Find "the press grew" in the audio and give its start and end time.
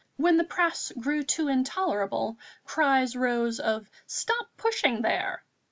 0.37-1.21